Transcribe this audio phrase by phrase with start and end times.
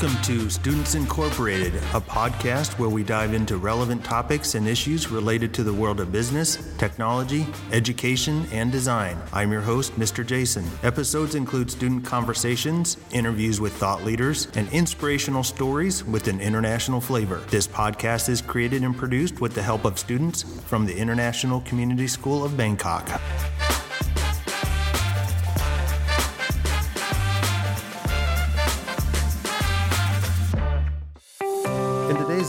[0.00, 5.52] Welcome to Students Incorporated, a podcast where we dive into relevant topics and issues related
[5.52, 9.18] to the world of business, technology, education, and design.
[9.30, 10.26] I'm your host, Mr.
[10.26, 10.64] Jason.
[10.82, 17.42] Episodes include student conversations, interviews with thought leaders, and inspirational stories with an international flavor.
[17.50, 22.06] This podcast is created and produced with the help of students from the International Community
[22.06, 23.20] School of Bangkok.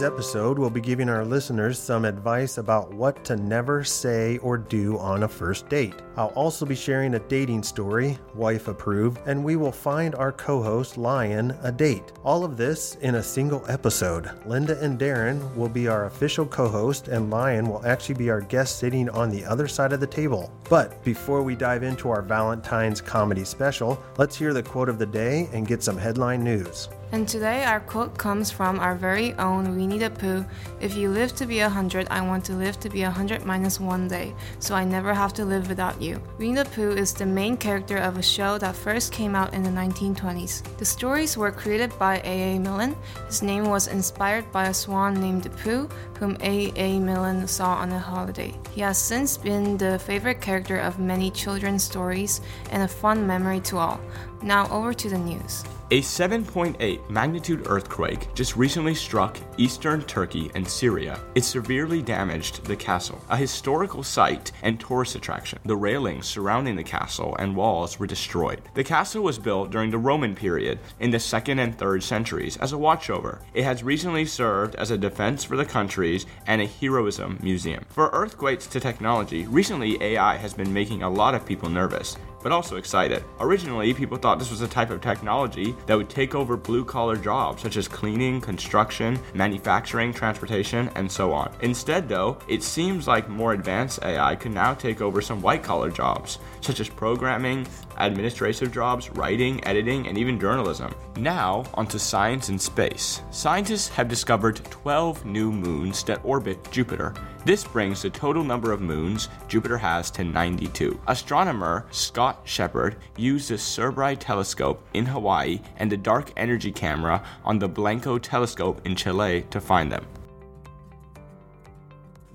[0.02, 4.98] Episode, we'll be giving our listeners some advice about what to never say or do
[4.98, 5.96] on a first date.
[6.18, 10.62] I'll also be sharing a dating story, wife approved, and we will find our co
[10.62, 12.12] host, Lion, a date.
[12.24, 14.30] All of this in a single episode.
[14.46, 18.42] Linda and Darren will be our official co host, and Lion will actually be our
[18.42, 20.52] guest sitting on the other side of the table.
[20.70, 25.06] But before we dive into our Valentine's comedy special, let's hear the quote of the
[25.06, 26.90] day and get some headline news.
[27.14, 30.46] And today our quote comes from our very own Winnie the Pooh.
[30.80, 33.44] If you live to be a hundred, I want to live to be a hundred
[33.46, 36.24] minus one day, so I never have to live without you.
[36.40, 39.62] Winnie the Pooh is the main character of a show that first came out in
[39.62, 40.64] the 1920s.
[40.78, 42.60] The stories were created by A.A.
[42.60, 42.96] Milne.
[43.28, 46.98] His name was inspired by a swan named Pooh, whom A.A.
[46.98, 48.54] Milne saw on a holiday.
[48.72, 52.40] He has since been the favorite character of many children's stories
[52.70, 54.00] and a fun memory to all.
[54.44, 55.64] Now over to the news.
[55.92, 61.20] A 7.8 magnitude earthquake just recently struck eastern Turkey and Syria.
[61.36, 65.60] It severely damaged the castle, a historical site and tourist attraction.
[65.66, 68.62] The railings surrounding the castle and walls were destroyed.
[68.74, 72.72] The castle was built during the Roman period in the 2nd and 3rd centuries as
[72.72, 73.42] a watchover.
[73.54, 77.84] It has recently served as a defense for the countries and a heroism museum.
[77.90, 82.52] For earthquakes to technology, recently AI has been making a lot of people nervous but
[82.52, 83.24] also excited.
[83.40, 87.16] Originally, people thought this was a type of technology that would take over blue collar
[87.16, 91.54] jobs such as cleaning, construction, manufacturing, transportation, and so on.
[91.62, 95.90] Instead, though, it seems like more advanced AI could now take over some white collar
[95.90, 97.68] jobs such as programming,
[98.06, 100.94] administrative jobs, writing, editing, and even journalism.
[101.18, 103.22] Now, onto science and space.
[103.32, 107.14] Scientists have discovered 12 new moons that orbit Jupiter.
[107.44, 111.00] This brings the total number of moons Jupiter has to 92.
[111.08, 117.58] Astronomer Scott Sheppard used the Subaru telescope in Hawaii and the Dark Energy camera on
[117.58, 120.06] the Blanco telescope in Chile to find them.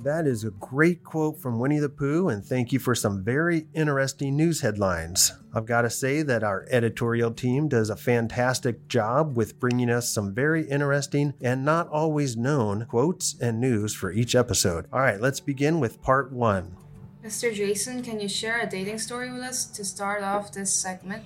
[0.07, 3.67] That is a great quote from Winnie the Pooh, and thank you for some very
[3.75, 5.33] interesting news headlines.
[5.53, 10.09] I've got to say that our editorial team does a fantastic job with bringing us
[10.09, 14.87] some very interesting and not always known quotes and news for each episode.
[14.93, 16.77] All right, let's begin with part one.
[17.25, 17.53] Mr.
[17.53, 21.25] Jason, can you share a dating story with us to start off this segment?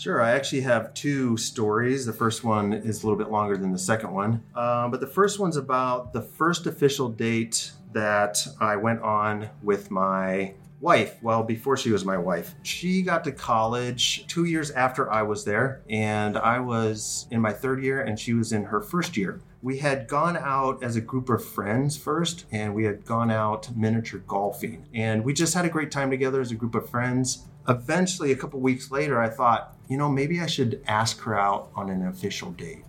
[0.00, 2.06] Sure, I actually have two stories.
[2.06, 4.42] The first one is a little bit longer than the second one.
[4.54, 9.90] Uh, but the first one's about the first official date that I went on with
[9.90, 11.18] my wife.
[11.20, 15.44] Well, before she was my wife, she got to college two years after I was
[15.44, 19.42] there, and I was in my third year, and she was in her first year.
[19.60, 23.76] We had gone out as a group of friends first, and we had gone out
[23.76, 27.48] miniature golfing, and we just had a great time together as a group of friends.
[27.68, 31.70] Eventually, a couple weeks later, I thought, you know, maybe I should ask her out
[31.74, 32.84] on an official date.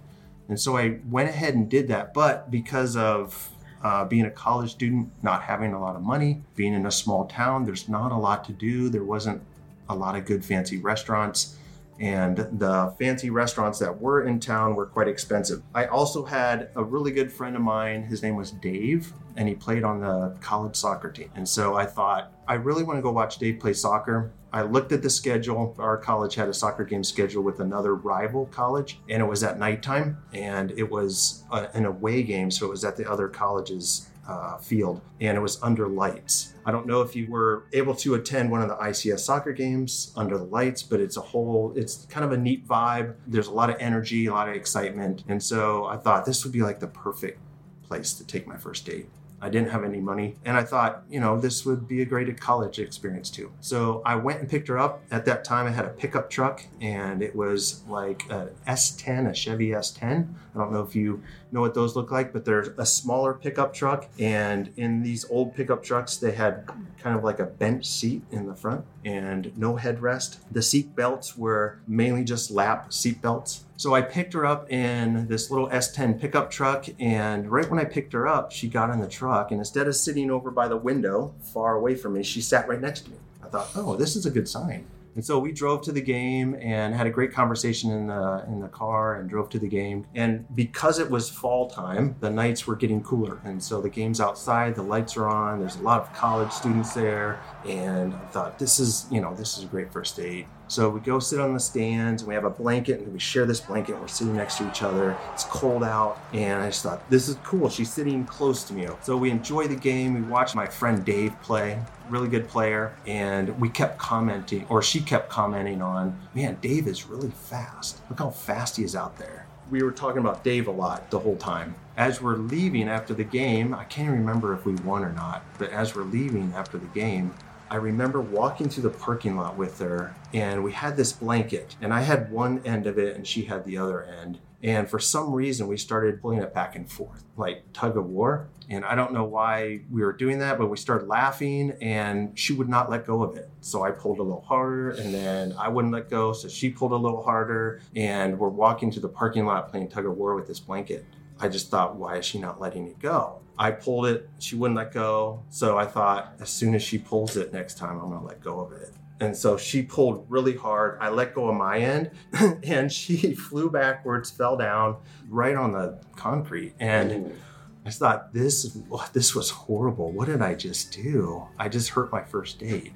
[0.47, 2.13] And so I went ahead and did that.
[2.13, 3.49] But because of
[3.83, 7.25] uh, being a college student, not having a lot of money, being in a small
[7.25, 8.87] town, there's not a lot to do.
[8.87, 9.41] There wasn't
[9.89, 11.57] a lot of good fancy restaurants.
[12.01, 15.61] And the fancy restaurants that were in town were quite expensive.
[15.75, 18.01] I also had a really good friend of mine.
[18.01, 21.29] His name was Dave, and he played on the college soccer team.
[21.35, 24.31] And so I thought, I really want to go watch Dave play soccer.
[24.51, 25.75] I looked at the schedule.
[25.77, 29.59] Our college had a soccer game scheduled with another rival college, and it was at
[29.59, 34.09] nighttime, and it was a, an away game, so it was at the other college's
[34.31, 36.53] uh, field, and it was under lights.
[36.65, 40.13] I don't know if you were able to attend one of the ICS soccer games
[40.15, 43.15] under the lights, but it's a whole, it's kind of a neat vibe.
[43.27, 46.53] There's a lot of energy, a lot of excitement, and so I thought this would
[46.53, 47.39] be like the perfect
[47.83, 49.07] place to take my first date.
[49.41, 50.35] I didn't have any money.
[50.45, 53.51] And I thought, you know, this would be a great college experience too.
[53.59, 55.01] So I went and picked her up.
[55.09, 59.33] At that time, I had a pickup truck and it was like a S10, a
[59.33, 60.27] Chevy S10.
[60.53, 63.73] I don't know if you know what those look like, but they're a smaller pickup
[63.73, 64.07] truck.
[64.19, 68.47] And in these old pickup trucks, they had kind of like a bench seat in
[68.47, 70.37] the front and no headrest.
[70.51, 73.63] The seat belts were mainly just lap seat belts.
[73.81, 77.83] So I picked her up in this little S10 pickup truck, and right when I
[77.83, 80.77] picked her up, she got in the truck, and instead of sitting over by the
[80.77, 83.17] window far away from me, she sat right next to me.
[83.43, 84.85] I thought, oh, this is a good sign.
[85.15, 88.59] And so we drove to the game and had a great conversation in the in
[88.59, 90.05] the car and drove to the game.
[90.13, 93.41] And because it was fall time, the nights were getting cooler.
[93.43, 96.93] And so the game's outside, the lights are on, there's a lot of college students
[96.93, 97.41] there.
[97.65, 100.45] And I thought, this is, you know, this is a great first date.
[100.71, 103.45] So we go sit on the stands and we have a blanket and we share
[103.45, 103.91] this blanket.
[103.91, 105.17] And We're sitting next to each other.
[105.33, 106.17] It's cold out.
[106.31, 107.67] And I just thought, this is cool.
[107.67, 108.87] She's sitting close to me.
[109.01, 110.13] So we enjoy the game.
[110.13, 111.77] We watch my friend Dave play,
[112.09, 112.95] really good player.
[113.05, 117.99] And we kept commenting, or she kept commenting on, man, Dave is really fast.
[118.09, 119.47] Look how fast he is out there.
[119.69, 121.75] We were talking about Dave a lot the whole time.
[121.97, 125.69] As we're leaving after the game, I can't remember if we won or not, but
[125.71, 127.33] as we're leaving after the game,
[127.71, 131.93] I remember walking through the parking lot with her, and we had this blanket, and
[131.93, 134.39] I had one end of it, and she had the other end.
[134.61, 138.49] And for some reason, we started pulling it back and forth, like tug of war.
[138.69, 142.51] And I don't know why we were doing that, but we started laughing, and she
[142.51, 143.49] would not let go of it.
[143.61, 146.33] So I pulled a little harder, and then I wouldn't let go.
[146.33, 150.05] So she pulled a little harder, and we're walking to the parking lot playing tug
[150.05, 151.05] of war with this blanket.
[151.39, 153.39] I just thought, why is she not letting it go?
[153.61, 155.43] I pulled it, she wouldn't let go.
[155.49, 158.59] So I thought, as soon as she pulls it next time, I'm gonna let go
[158.59, 158.91] of it.
[159.19, 160.97] And so she pulled really hard.
[160.99, 162.09] I let go of my end,
[162.63, 164.97] and she flew backwards, fell down
[165.29, 166.73] right on the concrete.
[166.79, 167.39] And
[167.85, 168.75] I thought, this,
[169.13, 170.11] this was horrible.
[170.11, 171.47] What did I just do?
[171.59, 172.93] I just hurt my first date.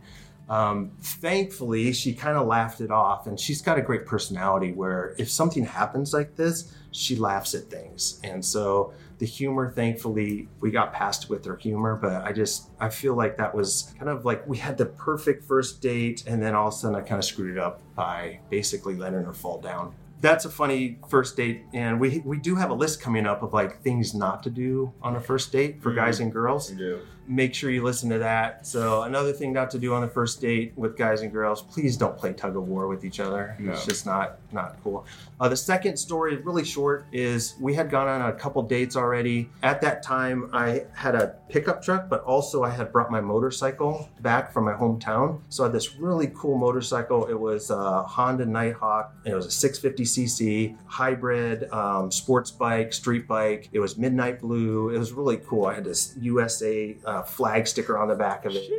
[0.47, 5.15] Um, thankfully, she kind of laughed it off, and she's got a great personality where
[5.18, 8.19] if something happens like this, she laughs at things.
[8.24, 12.89] And so the humor, thankfully, we got past with her humor, but I just, I
[12.89, 16.53] feel like that was kind of like we had the perfect first date, and then
[16.53, 19.59] all of a sudden I kind of screwed it up by basically letting her fall
[19.59, 19.95] down.
[20.21, 23.53] That's a funny first date, and we we do have a list coming up of
[23.53, 26.71] like things not to do on a first date for guys and girls.
[26.71, 27.01] We do.
[27.27, 28.66] Make sure you listen to that.
[28.68, 31.98] So another thing not to do on the first date with guys and girls: please
[31.98, 33.56] don't play tug of war with each other.
[33.60, 33.72] No.
[33.72, 35.06] It's just not not cool.
[35.39, 39.50] Uh, the second story, really short, is we had gone on a couple dates already.
[39.63, 44.10] At that time, I had a pickup truck, but also I had brought my motorcycle
[44.22, 45.42] back from my hometown.
[45.50, 47.25] So I had this really cool motorcycle.
[47.25, 49.13] It was a Honda Nighthawk.
[49.25, 53.69] and It was a 650cc hybrid um, sports bike, street bike.
[53.74, 54.89] It was midnight blue.
[54.89, 55.66] It was really cool.
[55.66, 58.69] I had this USA uh, Uh, flag sticker on the back of it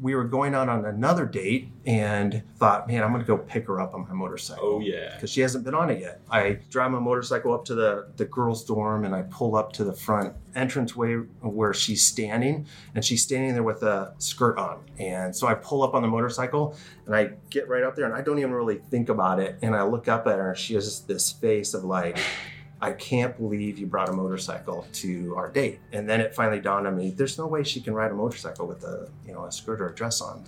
[0.00, 3.66] we were going out on another date and thought, man, I'm going to go pick
[3.66, 4.64] her up on my motorcycle.
[4.64, 5.14] Oh, yeah.
[5.14, 6.20] Because she hasn't been on it yet.
[6.30, 9.84] I drive my motorcycle up to the, the girls' dorm and I pull up to
[9.84, 14.80] the front entranceway where she's standing and she's standing there with a skirt on.
[14.98, 16.76] And so I pull up on the motorcycle
[17.06, 19.58] and I get right up there and I don't even really think about it.
[19.62, 22.18] And I look up at her and she has this face of like,
[22.82, 25.78] I can't believe you brought a motorcycle to our date.
[25.92, 28.66] And then it finally dawned on me, there's no way she can ride a motorcycle
[28.66, 30.44] with a, you know, a skirt or a dress on.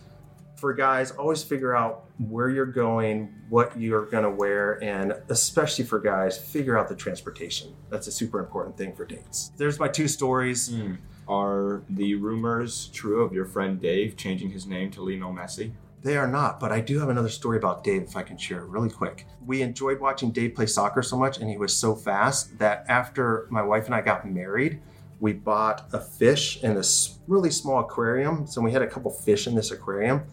[0.56, 5.84] For guys, always figure out where you're going, what you're going to wear, and especially
[5.84, 7.72] for guys, figure out the transportation.
[7.88, 9.52] That's a super important thing for dates.
[9.56, 10.74] There's my two stories.
[10.74, 10.94] Hmm.
[11.28, 15.72] Are the rumors true of your friend Dave changing his name to Lionel Messi?
[16.04, 18.58] They are not, but I do have another story about Dave if I can share
[18.58, 19.26] it really quick.
[19.46, 23.46] We enjoyed watching Dave play soccer so much, and he was so fast that after
[23.48, 24.82] my wife and I got married,
[25.18, 28.46] we bought a fish in this really small aquarium.
[28.46, 30.24] So we had a couple fish in this aquarium,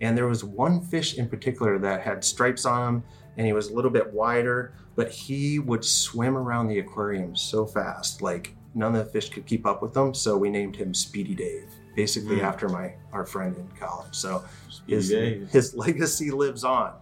[0.00, 3.04] and there was one fish in particular that had stripes on him,
[3.36, 7.64] and he was a little bit wider, but he would swim around the aquarium so
[7.66, 10.12] fast, like none of the fish could keep up with him.
[10.12, 12.42] So we named him Speedy Dave, basically Mm.
[12.44, 14.14] after my our friend in college.
[14.14, 14.44] So
[14.86, 15.08] his,
[15.50, 16.92] his legacy lives on.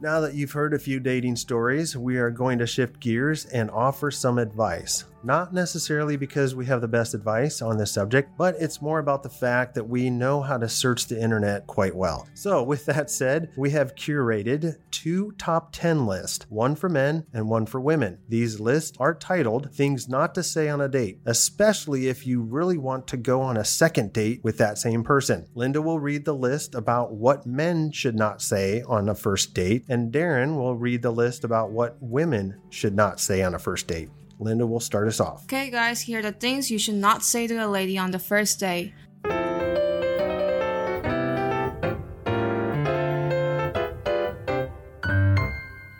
[0.00, 3.70] Now that you've heard a few dating stories, we are going to shift gears and
[3.70, 5.04] offer some advice.
[5.24, 9.22] Not necessarily because we have the best advice on this subject, but it's more about
[9.22, 12.28] the fact that we know how to search the internet quite well.
[12.34, 17.48] So, with that said, we have curated two top 10 lists, one for men and
[17.48, 18.18] one for women.
[18.28, 22.78] These lists are titled Things Not to Say on a Date, especially if you really
[22.78, 25.46] want to go on a second date with that same person.
[25.54, 29.84] Linda will read the list about what men should not say on a first date,
[29.88, 33.86] and Darren will read the list about what women should not say on a first
[33.86, 34.10] date.
[34.42, 35.44] Linda will start us off.
[35.44, 38.18] Okay, guys, here are the things you should not say to a lady on the
[38.18, 38.92] first day.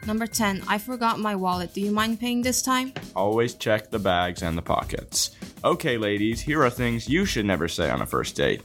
[0.04, 0.62] Number 10.
[0.68, 1.72] I forgot my wallet.
[1.72, 2.92] Do you mind paying this time?
[3.16, 5.30] Always check the bags and the pockets.
[5.64, 8.62] Okay, ladies, here are things you should never say on a first date.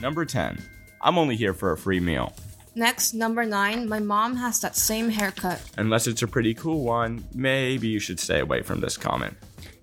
[0.00, 0.62] Number 10.
[1.00, 2.34] I'm only here for a free meal.
[2.78, 3.88] Next, number 9.
[3.88, 5.60] My mom has that same haircut.
[5.76, 9.36] Unless it's a pretty cool one, maybe you should stay away from this comment.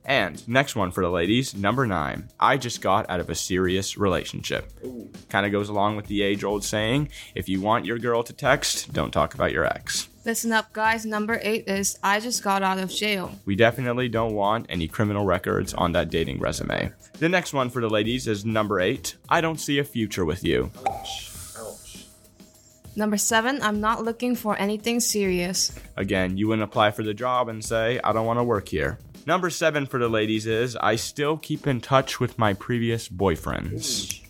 [0.06, 2.30] And next one for the ladies, number nine.
[2.40, 4.72] I just got out of a serious relationship.
[5.28, 8.32] Kind of goes along with the age old saying if you want your girl to
[8.32, 10.08] text, don't talk about your ex.
[10.24, 11.06] Listen up, guys.
[11.06, 13.32] Number eight is I just got out of jail.
[13.44, 16.94] We definitely don't want any criminal records on that dating resume.
[17.20, 19.16] The next one for the ladies is number eight.
[19.28, 20.72] I don't see a future with you.
[22.96, 25.78] Number seven, I'm not looking for anything serious.
[25.98, 29.00] Again, you wouldn't apply for the job and say, I don't want to work here.
[29.25, 34.22] Number seven for the ladies is I still keep in touch with my previous boyfriends.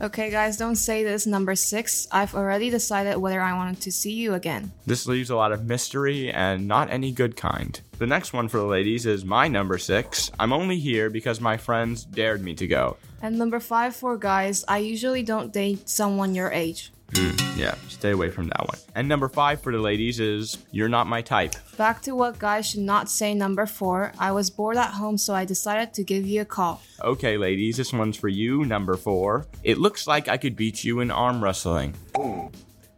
[0.00, 1.24] Okay, guys, don't say this.
[1.24, 4.72] Number six, I've already decided whether I wanted to see you again.
[4.86, 7.80] This leaves a lot of mystery and not any good kind.
[7.98, 10.32] The next one for the ladies is my number six.
[10.40, 12.96] I'm only here because my friends dared me to go.
[13.22, 16.90] And number five for guys, I usually don't date someone your age.
[17.14, 18.78] Hmm, yeah, stay away from that one.
[18.94, 21.54] And number five for the ladies is you're not my type.
[21.76, 23.34] Back to what guys should not say.
[23.34, 26.82] Number four, I was bored at home, so I decided to give you a call.
[27.00, 28.64] Okay, ladies, this one's for you.
[28.64, 29.46] Number four.
[29.62, 31.94] It looks like I could beat you in arm wrestling.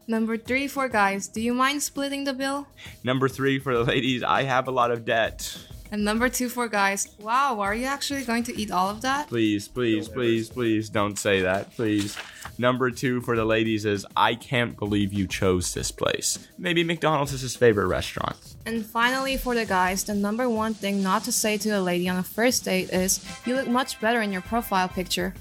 [0.09, 2.69] Number three for guys, do you mind splitting the bill?
[3.03, 5.59] Number three for the ladies, I have a lot of debt.
[5.91, 9.29] And number two for guys, wow, are you actually going to eat all of that?
[9.29, 12.17] Please, please, please, please don't say that, please.
[12.59, 16.39] Number two for the ladies is I can't believe you chose this place.
[16.57, 18.37] Maybe McDonald's is his favorite restaurant.
[18.65, 22.09] And finally, for the guys, the number one thing not to say to a lady
[22.09, 25.35] on a first date is, you look much better in your profile picture.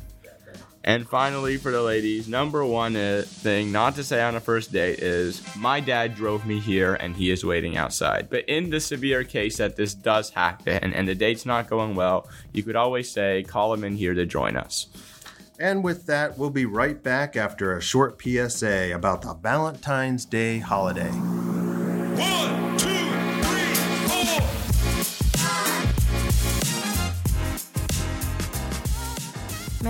[0.87, 4.71] And finally, for the ladies, number one uh, thing not to say on a first
[4.71, 8.29] date is my dad drove me here and he is waiting outside.
[8.29, 12.29] But in the severe case that this does happen and the date's not going well,
[12.53, 14.85] you could always say, call him in here to join us.
[15.59, 20.59] And with that, we'll be right back after a short PSA about the Valentine's Day
[20.59, 21.11] holiday.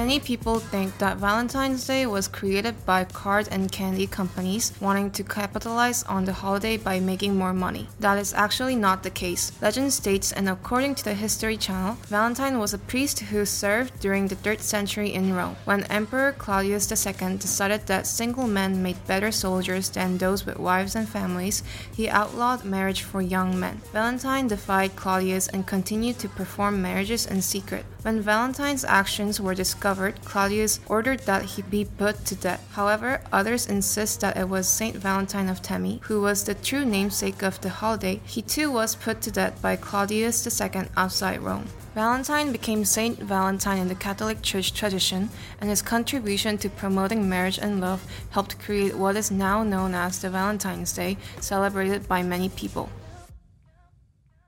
[0.05, 5.24] Many people think that Valentine's Day was created by card and candy companies wanting to
[5.24, 7.89] capitalize on the holiday by making more money.
[8.00, 9.51] That is actually not the case.
[9.63, 14.27] Legend states, and according to the History Channel, Valentine was a priest who served during
[14.27, 15.55] the 3rd century in Rome.
[15.65, 20.95] When Emperor Claudius II decided that single men made better soldiers than those with wives
[20.95, 21.63] and families,
[21.95, 23.81] he outlawed marriage for young men.
[23.91, 27.85] Valentine defied Claudius and continued to perform marriages in secret.
[28.05, 32.63] When Valentine's actions were discovered, Claudius ordered that he be put to death.
[32.74, 37.41] However, others insist that it was Saint Valentine of Terni, who was the true namesake
[37.41, 38.21] of the holiday.
[38.24, 41.65] He too was put to death by Claudius II outside Rome.
[41.95, 47.57] Valentine became Saint Valentine in the Catholic Church tradition, and his contribution to promoting marriage
[47.57, 52.50] and love helped create what is now known as the Valentine's Day, celebrated by many
[52.50, 52.91] people.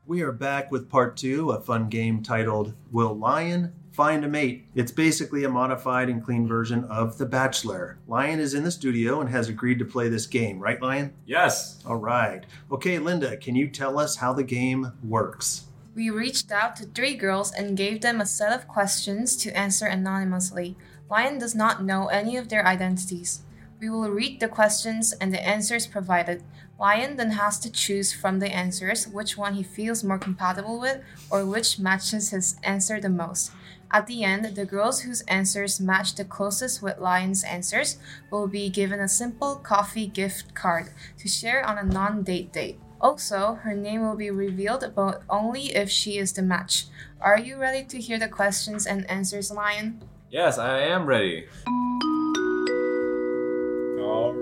[0.08, 4.66] We are back with part two, a fun game titled Will Lion Find a Mate?
[4.74, 7.98] It's basically a modified and clean version of The Bachelor.
[8.08, 11.14] Lion is in the studio and has agreed to play this game, right, Lion?
[11.26, 11.84] Yes.
[11.86, 12.46] All right.
[12.72, 15.66] Okay, Linda, can you tell us how the game works?
[15.94, 19.88] We reached out to three girls and gave them a set of questions to answer
[19.88, 20.78] anonymously.
[21.10, 23.42] Lion does not know any of their identities.
[23.82, 26.44] We will read the questions and the answers provided.
[26.80, 31.02] Lion then has to choose from the answers which one he feels more compatible with
[31.32, 33.52] or which matches his answer the most.
[33.90, 37.98] At the end, the girls whose answers match the closest with Lion's answers
[38.30, 42.80] will be given a simple coffee gift card to share on a non date date.
[43.00, 46.86] Also, her name will be revealed, but only if she is the match.
[47.22, 50.02] Are you ready to hear the questions and answers, Lion?
[50.30, 51.48] Yes, I am ready.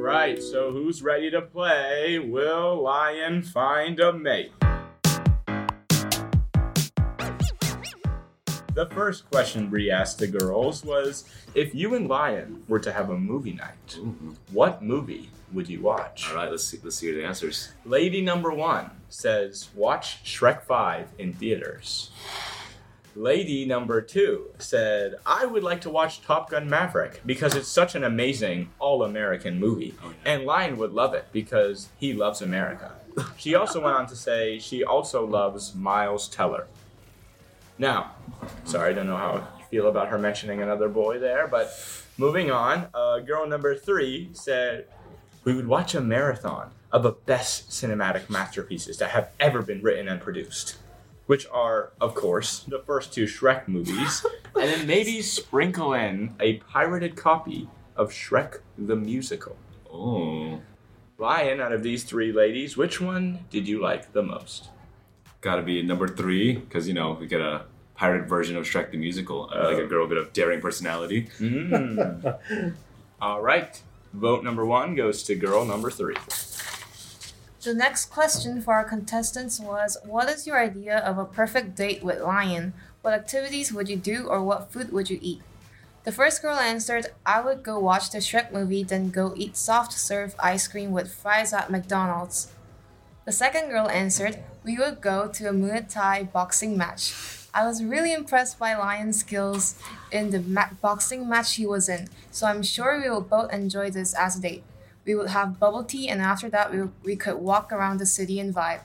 [0.06, 2.20] Right, so who's ready to play?
[2.20, 4.52] Will Lion find a mate?
[8.76, 13.10] The first question Bree asked the girls was if you and Lion were to have
[13.10, 14.34] a movie night, mm-hmm.
[14.52, 16.30] what movie would you watch?
[16.30, 16.78] All right, let's see.
[16.84, 17.74] Let's see the answers.
[17.84, 22.12] Lady number one says, watch Shrek 5 in theaters.
[23.16, 27.96] Lady number two said, I would like to watch Top Gun Maverick because it's such
[27.96, 29.96] an amazing all American movie.
[30.26, 32.92] And Lion would love it because he loves America.
[33.38, 36.68] She also went on to say she also loves Miles Teller.
[37.78, 38.12] Now,
[38.66, 41.72] sorry, I don't know how you feel about her mentioning another boy there, but
[42.18, 44.88] moving on, uh, girl number three said,
[45.46, 50.10] we would watch a marathon of the best cinematic masterpieces that have ever been written
[50.10, 50.76] and produced,
[51.26, 56.58] which are, of course, the first two Shrek movies, and then maybe sprinkle in a
[56.58, 59.58] pirated copy of Shrek the Musical.
[59.92, 60.62] Oh,
[61.18, 64.70] Lion, out of these three ladies, which one did you like the most?
[65.46, 67.62] gotta be number three because you know we get a
[67.94, 69.50] pirate version of Shrek the Musical.
[69.54, 71.30] Uh, like a girl, bit of daring personality.
[71.40, 72.36] Mm.
[73.22, 73.82] All right.
[74.12, 76.16] Vote number one goes to girl number three.
[77.66, 82.04] The next question for our contestants was What is your idea of a perfect date
[82.04, 82.74] with Lion?
[83.02, 85.42] What activities would you do or what food would you eat?
[86.04, 89.94] The first girl answered, I would go watch the Shrek movie, then go eat soft
[89.94, 92.52] serve ice cream with fries at McDonald's.
[93.26, 97.16] The second girl answered, We would go to a Muay Thai boxing match.
[97.52, 99.74] I was really impressed by Lion's skills
[100.12, 103.90] in the ma- boxing match he was in, so I'm sure we will both enjoy
[103.90, 104.64] this as a date.
[105.06, 108.40] We would have bubble tea, and after that, we, we could walk around the city
[108.40, 108.82] and vibe.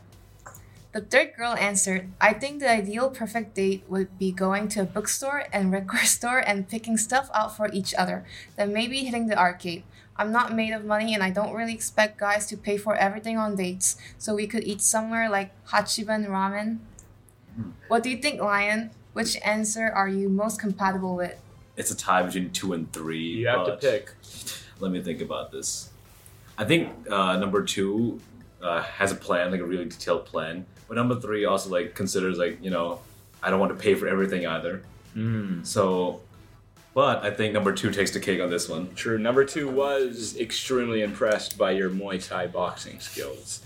[0.93, 4.85] The third girl answered, I think the ideal perfect date would be going to a
[4.85, 8.25] bookstore and record store and picking stuff out for each other,
[8.57, 9.85] then maybe hitting the arcade.
[10.17, 13.39] I'm not made of money and I don't really expect guys to pay for everything
[13.39, 16.79] on dates, so we could eat somewhere like Hachiban Ramen.
[17.89, 18.91] What do you think, Lion?
[19.13, 21.41] Which answer are you most compatible with?
[21.77, 23.23] It's a tie between two and three.
[23.23, 24.13] You have to pick.
[24.81, 25.90] Let me think about this.
[26.61, 28.21] I think uh, number two
[28.63, 30.67] uh, has a plan, like a really detailed plan.
[30.87, 33.01] But number three also like considers like you know,
[33.43, 34.83] I don't want to pay for everything either.
[35.17, 35.67] Mm.
[35.67, 36.21] So,
[36.93, 38.95] but I think number two takes the cake on this one.
[38.95, 39.19] True.
[39.19, 43.63] Number two was extremely impressed by your Muay Thai boxing skills.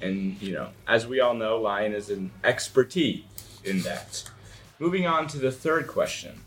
[0.00, 3.24] And, you know, as we all know, Lion is an expertise
[3.64, 4.30] in that.
[4.78, 6.40] Moving on to the third question.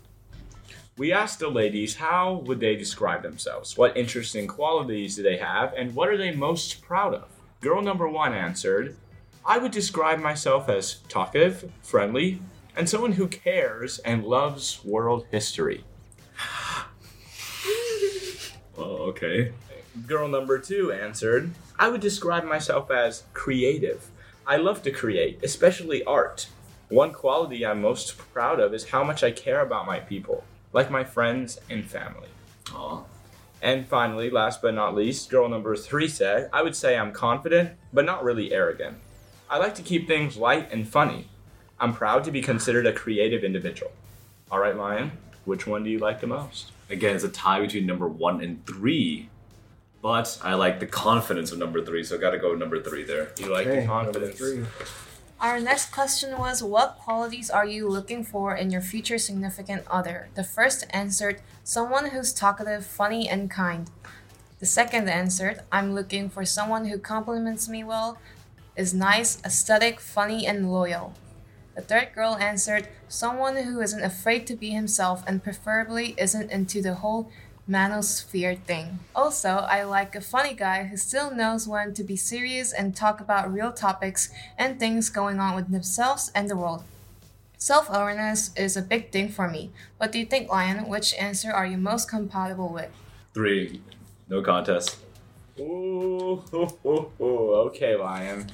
[0.98, 3.78] We asked the ladies how would they describe themselves?
[3.78, 5.72] What interesting qualities do they have?
[5.72, 7.28] And what are they most proud of?
[7.62, 8.96] Girl number one answered,
[9.44, 12.42] I would describe myself as talkative, friendly,
[12.76, 15.84] and someone who cares and loves world history.
[18.74, 19.52] Oh, okay.
[20.06, 24.10] Girl number two answered, I would describe myself as creative.
[24.46, 26.48] I love to create, especially art.
[26.88, 30.41] One quality I'm most proud of is how much I care about my people,
[30.72, 32.28] like my friends and family.
[32.74, 33.02] Aw.
[33.60, 37.72] And finally, last but not least, girl number three said, I would say I'm confident,
[37.92, 38.96] but not really arrogant.
[39.48, 41.28] I like to keep things light and funny.
[41.78, 43.92] I'm proud to be considered a creative individual.
[44.50, 45.12] All right, Lion,
[45.44, 46.72] which one do you like the most?
[46.90, 49.28] Again, it's a tie between number one and three.
[50.00, 53.04] But I like the confidence of number three, so I gotta go with number three
[53.04, 53.30] there.
[53.38, 54.40] You like Okay, the number confidence.
[55.42, 60.28] Our next question was What qualities are you looking for in your future significant other?
[60.36, 63.90] The first answered Someone who's talkative, funny, and kind.
[64.60, 68.18] The second answered I'm looking for someone who compliments me well,
[68.76, 71.12] is nice, aesthetic, funny, and loyal.
[71.74, 76.80] The third girl answered Someone who isn't afraid to be himself and preferably isn't into
[76.80, 77.32] the whole
[77.72, 78.98] manosphere thing.
[79.14, 83.20] Also, I like a funny guy who still knows when to be serious and talk
[83.20, 86.84] about real topics and things going on with themselves and the world.
[87.56, 89.70] Self awareness is a big thing for me.
[89.96, 90.88] What do you think, Lion?
[90.88, 92.90] Which answer are you most compatible with?
[93.32, 93.80] Three,
[94.28, 94.96] no contest.
[95.58, 97.54] Ooh, ooh, ooh, ooh.
[97.68, 98.50] okay, Lion.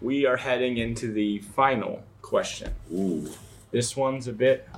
[0.00, 2.74] We are heading into the final question.
[2.92, 3.30] Ooh.
[3.70, 4.68] This one's a bit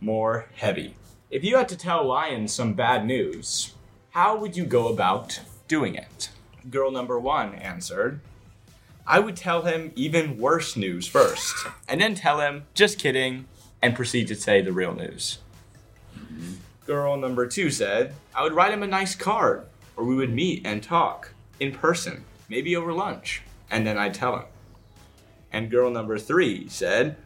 [0.00, 0.94] more heavy.
[1.36, 3.74] If you had to tell Lion some bad news,
[4.12, 6.30] how would you go about doing it?
[6.70, 8.20] Girl number one answered,
[9.06, 11.54] I would tell him even worse news first,
[11.86, 13.48] and then tell him, just kidding,
[13.82, 15.40] and proceed to say the real news.
[16.86, 20.62] Girl number two said, I would write him a nice card, or we would meet
[20.64, 24.46] and talk in person, maybe over lunch, and then I'd tell him.
[25.52, 27.18] And girl number three said,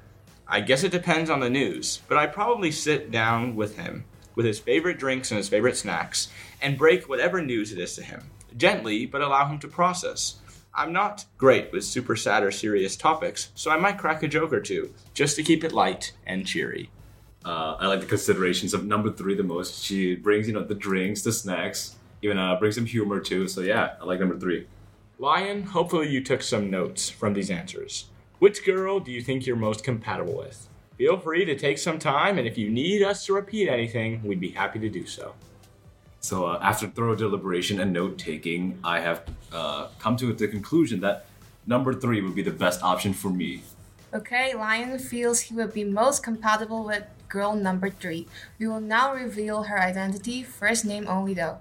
[0.52, 4.44] I guess it depends on the news, but I'd probably sit down with him with
[4.44, 6.26] his favorite drinks and his favorite snacks
[6.60, 8.28] and break whatever news it is to him.
[8.56, 10.40] Gently, but allow him to process.
[10.74, 14.52] I'm not great with super sad or serious topics, so I might crack a joke
[14.52, 16.90] or two, just to keep it light and cheery.
[17.44, 19.84] Uh, I like the considerations of number three the most.
[19.84, 23.46] She brings, you know, the drinks, the snacks, even uh, brings some humor too.
[23.46, 24.66] So yeah, I like number three.
[25.20, 28.06] Lion, hopefully you took some notes from these answers.
[28.40, 30.66] Which girl do you think you're most compatible with?
[30.96, 34.40] Feel free to take some time, and if you need us to repeat anything, we'd
[34.40, 35.34] be happy to do so.
[36.20, 41.00] So uh, after thorough deliberation and note taking, I have uh, come to the conclusion
[41.00, 41.26] that
[41.66, 43.62] number three would be the best option for me.
[44.14, 48.26] Okay, Lion feels he would be most compatible with girl number three.
[48.58, 51.58] We will now reveal her identity, first name only though.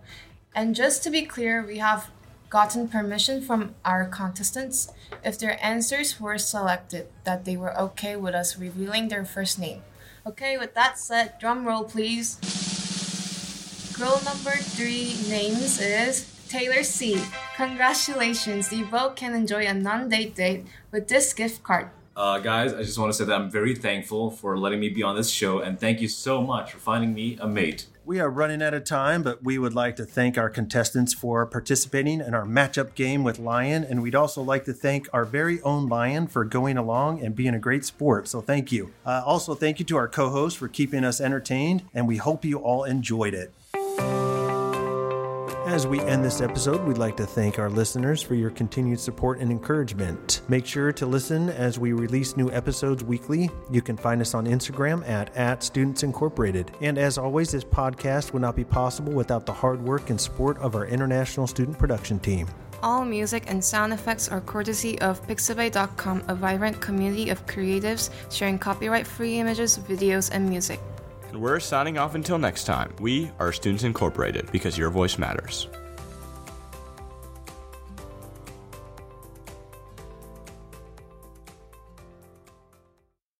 [0.55, 2.09] And just to be clear, we have
[2.49, 4.91] gotten permission from our contestants
[5.23, 9.81] if their answers were selected that they were okay with us revealing their first name.
[10.25, 12.37] Okay, with that said, drum roll please.
[13.97, 17.21] Girl number three names is Taylor C.
[17.55, 21.89] Congratulations, you both can enjoy a non-date date with this gift card.
[22.15, 25.03] Uh, guys, I just want to say that I'm very thankful for letting me be
[25.03, 27.85] on this show, and thank you so much for finding me a mate.
[28.09, 31.45] We are running out of time, but we would like to thank our contestants for
[31.45, 33.83] participating in our matchup game with Lion.
[33.83, 37.53] And we'd also like to thank our very own Lion for going along and being
[37.53, 38.27] a great sport.
[38.27, 38.91] So thank you.
[39.05, 41.83] Uh, also, thank you to our co host for keeping us entertained.
[41.93, 43.53] And we hope you all enjoyed it.
[45.69, 49.37] As we end this episode, we'd like to thank our listeners for your continued support
[49.37, 50.41] and encouragement.
[50.47, 53.51] Make sure to listen as we release new episodes weekly.
[53.69, 56.71] You can find us on Instagram at, at Students Incorporated.
[56.81, 60.57] And as always, this podcast would not be possible without the hard work and support
[60.57, 62.47] of our international student production team.
[62.81, 68.57] All music and sound effects are courtesy of Pixabay.com, a vibrant community of creatives sharing
[68.57, 70.79] copyright free images, videos, and music.
[71.29, 72.93] And we're signing off until next time.
[72.99, 75.67] We are Students Incorporated because your voice matters.